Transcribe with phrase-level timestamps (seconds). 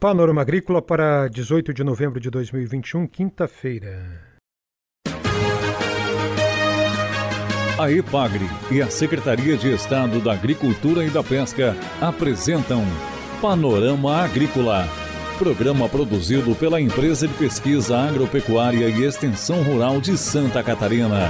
[0.00, 4.18] Panorama Agrícola para 18 de novembro de 2021, quinta-feira.
[7.78, 12.82] A EPAGRE e a Secretaria de Estado da Agricultura e da Pesca apresentam
[13.42, 14.88] Panorama Agrícola,
[15.38, 21.28] programa produzido pela Empresa de Pesquisa Agropecuária e Extensão Rural de Santa Catarina.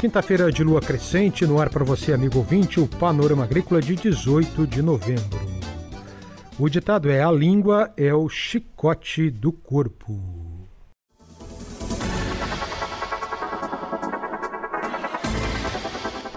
[0.00, 4.64] Quinta-feira de lua crescente, no ar para você, amigo ouvinte, o Panorama Agrícola de 18
[4.64, 5.40] de novembro.
[6.56, 10.16] O ditado é: a língua é o chicote do corpo.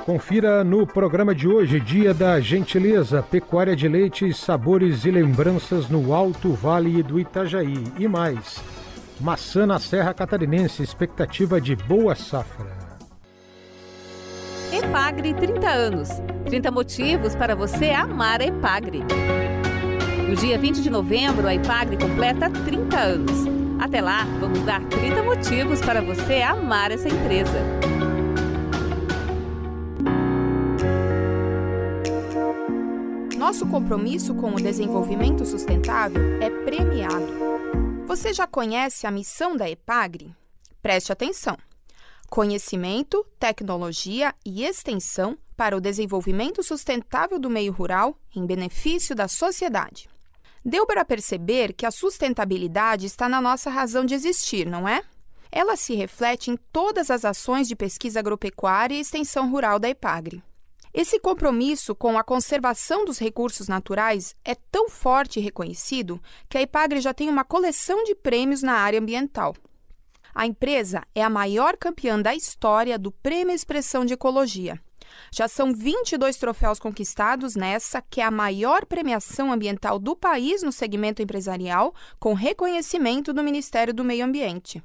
[0.08, 6.16] Confira no programa de hoje, Dia da Gentileza, Pecuária de Leite, Sabores e Lembranças no
[6.16, 7.84] Alto Vale do Itajaí.
[8.00, 8.60] E mais,
[9.20, 12.81] maçã na Serra Catarinense, expectativa de boa safra.
[14.72, 16.10] Epagre 30 anos.
[16.46, 19.04] 30 motivos para você amar a Epagre.
[20.30, 23.38] No dia 20 de novembro, a Epagre completa 30 anos.
[23.82, 27.60] Até lá, vamos dar 30 motivos para você amar essa empresa.
[33.38, 37.28] Nosso compromisso com o desenvolvimento sustentável é premiado.
[38.08, 40.34] Você já conhece a missão da Epagre?
[40.82, 41.58] Preste atenção
[42.32, 50.10] conhecimento, tecnologia e extensão para o desenvolvimento sustentável do meio rural em benefício da sociedade.
[50.64, 55.04] Deu para perceber que a sustentabilidade está na nossa razão de existir, não é?
[55.52, 60.42] Ela se reflete em todas as ações de pesquisa agropecuária e extensão rural da EPAGRE.
[60.94, 66.62] Esse compromisso com a conservação dos recursos naturais é tão forte e reconhecido que a
[66.62, 69.54] EPAGRE já tem uma coleção de prêmios na área ambiental.
[70.34, 74.80] A empresa é a maior campeã da história do Prêmio Expressão de Ecologia.
[75.30, 80.72] Já são 22 troféus conquistados nessa, que é a maior premiação ambiental do país no
[80.72, 84.82] segmento empresarial, com reconhecimento do Ministério do Meio Ambiente.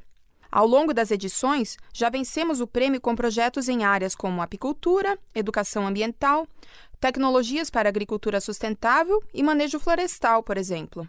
[0.51, 5.87] Ao longo das edições, já vencemos o prêmio com projetos em áreas como apicultura, educação
[5.87, 6.47] ambiental,
[7.01, 11.07] tecnologias para agricultura sustentável e manejo florestal, por exemplo.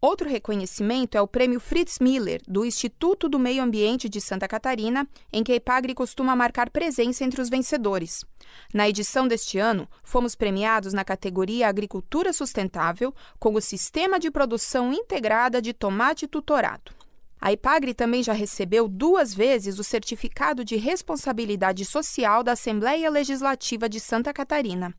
[0.00, 5.06] Outro reconhecimento é o Prêmio Fritz Miller, do Instituto do Meio Ambiente de Santa Catarina,
[5.30, 8.24] em que a IPAGRE costuma marcar presença entre os vencedores.
[8.72, 14.90] Na edição deste ano, fomos premiados na categoria Agricultura Sustentável com o Sistema de Produção
[14.90, 16.99] Integrada de Tomate Tutorado.
[17.40, 23.88] A IPAGRE também já recebeu duas vezes o certificado de responsabilidade social da Assembleia Legislativa
[23.88, 24.94] de Santa Catarina.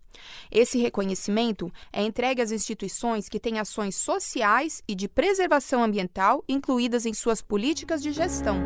[0.52, 7.06] Esse reconhecimento é entregue às instituições que têm ações sociais e de preservação ambiental incluídas
[7.06, 8.58] em suas políticas de gestão.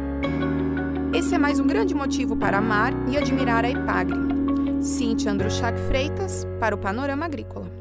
[1.14, 4.36] Esse é mais um grande motivo para amar e admirar a IPAGRE.
[4.82, 7.72] Cintia Andruchak Freitas, para o Panorama Agrícola.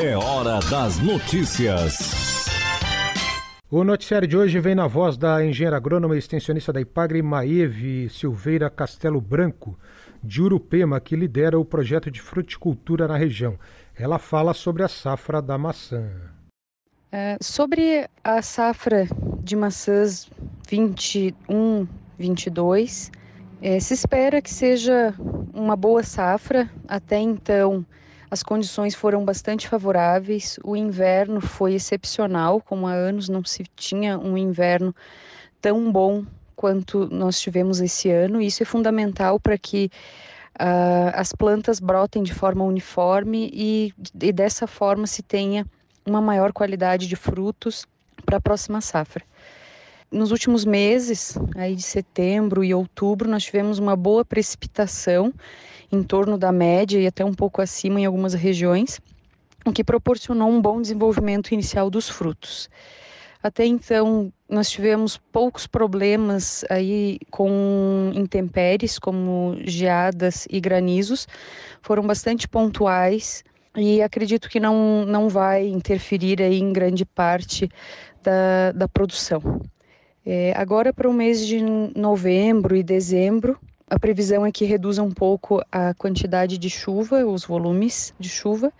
[0.00, 2.27] É hora das notícias.
[3.70, 8.08] O noticiário de hoje vem na voz da engenheira agrônoma e extensionista da Ipagre, Maeve
[8.08, 9.78] Silveira Castelo Branco,
[10.24, 13.58] de Urupema, que lidera o projeto de fruticultura na região.
[13.94, 16.10] Ela fala sobre a safra da maçã.
[17.12, 19.06] É, sobre a safra
[19.44, 20.30] de maçãs
[20.66, 21.86] 21,
[22.18, 23.12] 22,
[23.60, 25.14] é, se espera que seja
[25.52, 26.70] uma boa safra.
[26.88, 27.84] Até então,
[28.30, 34.18] as condições foram bastante favoráveis, o inverno foi excepcional, como há anos não se tinha
[34.18, 34.94] um inverno
[35.60, 36.24] tão bom
[36.54, 38.40] quanto nós tivemos esse ano.
[38.40, 39.90] Isso é fundamental para que
[40.56, 45.64] uh, as plantas brotem de forma uniforme e, e dessa forma se tenha
[46.04, 47.86] uma maior qualidade de frutos
[48.26, 49.24] para a próxima safra.
[50.10, 55.34] Nos últimos meses, aí de setembro e outubro, nós tivemos uma boa precipitação
[55.92, 59.00] em torno da média e até um pouco acima em algumas regiões,
[59.66, 62.70] o que proporcionou um bom desenvolvimento inicial dos frutos.
[63.42, 71.28] Até então, nós tivemos poucos problemas aí com intempéries, como geadas e granizos,
[71.82, 73.44] foram bastante pontuais
[73.76, 77.68] e acredito que não, não vai interferir aí em grande parte
[78.22, 79.60] da, da produção.
[80.30, 81.58] É, agora, para o mês de
[81.96, 83.58] novembro e dezembro,
[83.88, 88.70] a previsão é que reduza um pouco a quantidade de chuva, os volumes de chuva,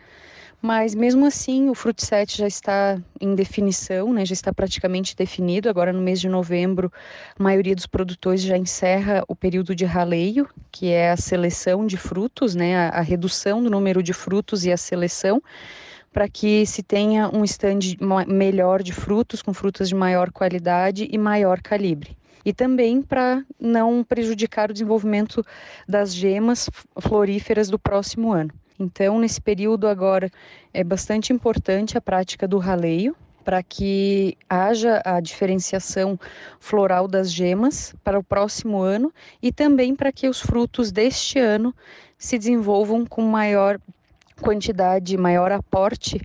[0.61, 5.71] mas mesmo assim o Fruit Set já está em definição, né, já está praticamente definido.
[5.71, 6.93] Agora no mês de novembro,
[7.39, 11.97] a maioria dos produtores já encerra o período de raleio, que é a seleção de
[11.97, 15.43] frutos, né, a, a redução do número de frutos e a seleção
[16.19, 17.79] para que se tenha um stand
[18.27, 22.19] melhor de frutos, com frutas de maior qualidade e maior calibre.
[22.45, 25.45] e também para não prejudicar o desenvolvimento
[25.89, 26.69] das gemas
[26.99, 28.51] floríferas do próximo ano.
[28.81, 30.29] Então, nesse período agora,
[30.75, 36.19] é bastante importante a prática do raleio, para que haja a diferenciação
[36.59, 41.73] floral das gemas para o próximo ano e também para que os frutos deste ano
[42.19, 43.79] se desenvolvam com maior
[44.41, 46.21] quantidade, maior aporte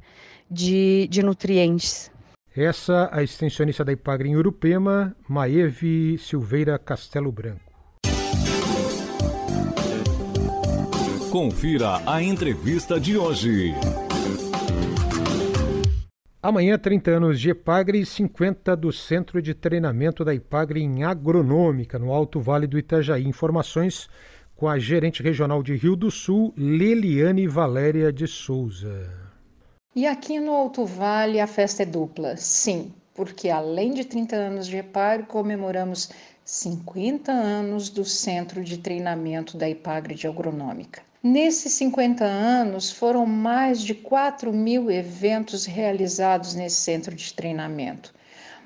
[0.49, 2.11] de, de nutrientes.
[2.55, 7.73] Essa a extensionista da Ipagre em Urupema, Maeve Silveira Castelo Branco.
[11.31, 13.73] Confira a entrevista de hoje.
[16.43, 21.97] Amanhã, 30 anos de Epagre e 50 do Centro de Treinamento da Ipagre em Agronômica,
[21.97, 23.25] no Alto Vale do Itajaí.
[23.25, 24.09] Informações
[24.55, 29.09] com a gerente regional de Rio do Sul, Leliane Valéria de Souza.
[29.95, 34.67] E aqui no Alto Vale a festa é dupla, sim, porque além de 30 anos
[34.67, 36.09] de Epagre, comemoramos
[36.45, 41.01] 50 anos do Centro de Treinamento da Ipagre de Agronômica.
[41.21, 48.13] Nesses 50 anos, foram mais de 4 mil eventos realizados nesse centro de treinamento.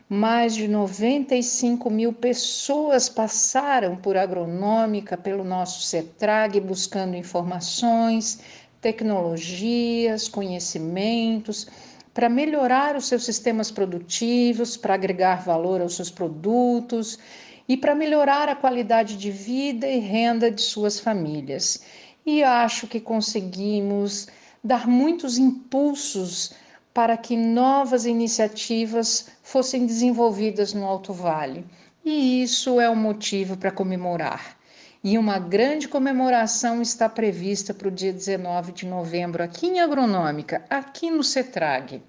[0.09, 8.39] Mais de 95 mil pessoas passaram por agronômica pelo nosso CETRAG, buscando informações,
[8.79, 11.67] tecnologias, conhecimentos
[12.13, 17.19] para melhorar os seus sistemas produtivos, para agregar valor aos seus produtos
[17.67, 21.83] e para melhorar a qualidade de vida e renda de suas famílias.
[22.25, 24.27] E acho que conseguimos
[24.63, 26.53] dar muitos impulsos
[26.97, 31.63] para que novas iniciativas fossem desenvolvidas no Alto Vale.
[32.03, 34.57] E isso é um motivo para comemorar.
[35.03, 40.65] E uma grande comemoração está prevista para o dia 19 de novembro aqui em Agronômica,
[40.71, 42.01] aqui no CETRAG,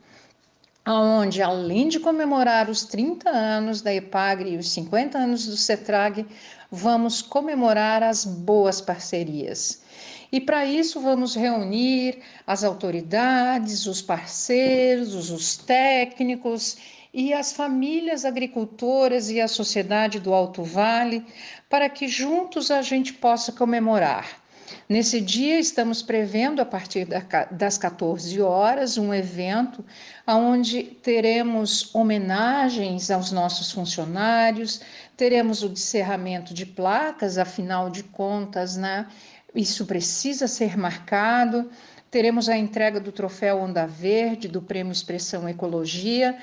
[0.94, 6.26] onde além de comemorar os 30 anos da EPAGRE e os 50 anos do CETRAG,
[6.70, 9.82] vamos comemorar as boas parcerias.
[10.31, 16.76] E para isso vamos reunir as autoridades, os parceiros, os técnicos
[17.12, 21.25] e as famílias agricultoras e a sociedade do Alto Vale,
[21.69, 24.47] para que juntos a gente possa comemorar.
[24.88, 27.06] Nesse dia, estamos prevendo, a partir
[27.50, 29.85] das 14 horas, um evento
[30.26, 34.81] onde teremos homenagens aos nossos funcionários,
[35.17, 39.06] teremos o descerramento de placas, afinal de contas, né?
[39.55, 41.70] Isso precisa ser marcado.
[42.11, 46.38] Teremos a entrega do troféu Onda Verde, do Prêmio Expressão Ecologia,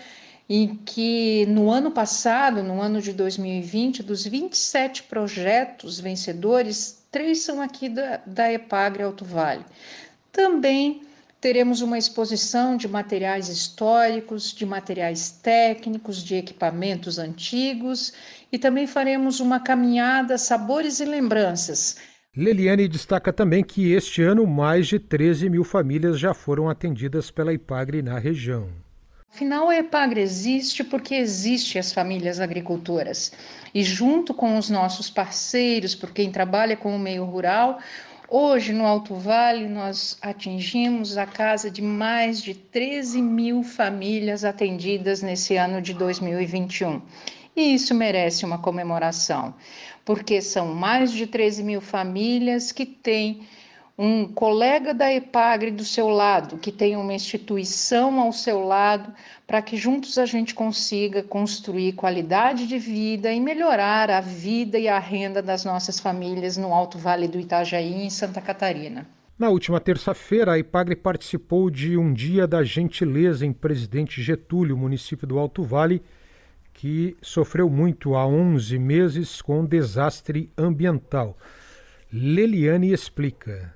[0.48, 7.62] em que no ano passado, no ano de 2020, dos 27 projetos vencedores, três são
[7.62, 9.66] aqui da, da Epagre Alto Vale.
[10.32, 11.02] Também
[11.42, 18.14] teremos uma exposição de materiais históricos, de materiais técnicos, de equipamentos antigos
[18.52, 21.98] e também faremos uma caminhada Sabores e Lembranças
[22.38, 27.54] Leliane destaca também que este ano mais de 13 mil famílias já foram atendidas pela
[27.54, 28.68] Ipagre na região.
[29.36, 33.34] Afinal, a Ipagre existe porque existe as famílias agricultoras.
[33.74, 37.80] E junto com os nossos parceiros, por quem trabalha com o meio rural,
[38.30, 45.22] hoje no Alto Vale nós atingimos a casa de mais de 13 mil famílias atendidas
[45.22, 47.02] nesse ano de 2021.
[47.58, 49.54] E isso merece uma comemoração,
[50.06, 53.46] porque são mais de 13 mil famílias que têm
[53.98, 59.14] um colega da EPAGRE do seu lado, que tem uma instituição ao seu lado,
[59.48, 64.90] para que juntos a gente consiga construir qualidade de vida e melhorar a vida e
[64.90, 69.08] a renda das nossas famílias no Alto Vale do Itajaí, em Santa Catarina.
[69.40, 75.28] Na última terça-feira, a IPAGRE participou de um Dia da Gentileza em Presidente Getúlio, município
[75.28, 76.02] do Alto Vale,
[76.74, 81.38] que sofreu muito há 11 meses com desastre ambiental.
[82.12, 83.74] Leliane explica.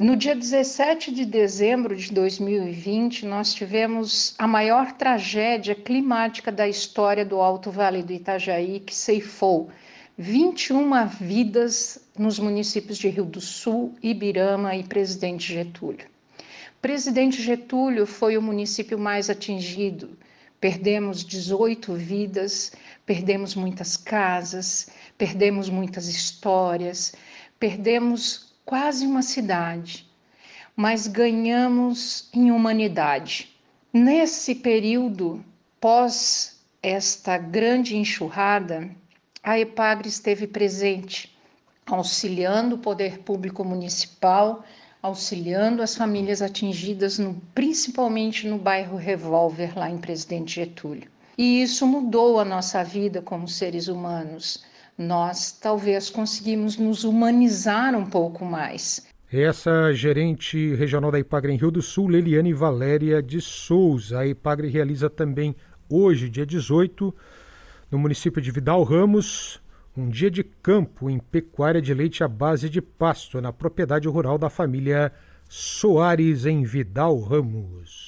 [0.00, 7.24] No dia 17 de dezembro de 2020, nós tivemos a maior tragédia climática da história
[7.24, 9.70] do Alto Vale do Itajaí, que ceifou
[10.16, 16.06] 21 vidas nos municípios de Rio do Sul, Ibirama e Presidente Getúlio.
[16.80, 20.16] Presidente Getúlio foi o município mais atingido,
[20.60, 22.72] Perdemos 18 vidas,
[23.06, 27.14] perdemos muitas casas, perdemos muitas histórias,
[27.60, 30.06] perdemos quase uma cidade,
[30.76, 33.48] mas ganhamos em humanidade.
[33.90, 35.42] Nesse período,
[35.80, 38.90] pós esta grande enxurrada,
[39.42, 41.34] a EPAGRE esteve presente,
[41.86, 44.62] auxiliando o poder público municipal
[45.00, 51.08] auxiliando as famílias atingidas, no, principalmente no bairro Revolver, lá em Presidente Getúlio.
[51.38, 54.64] E isso mudou a nossa vida como seres humanos.
[54.98, 59.06] Nós talvez conseguimos nos humanizar um pouco mais.
[59.32, 64.18] Essa gerente regional da Ipagre em Rio do Sul, Leliane Valéria de Souza.
[64.18, 65.54] A Ipagre realiza também
[65.88, 67.14] hoje, dia 18,
[67.92, 69.60] no município de Vidal Ramos,
[69.96, 74.36] um dia de campo em pecuária de leite à base de pasto na propriedade rural
[74.36, 75.12] da família
[75.48, 78.07] Soares em Vidal Ramos.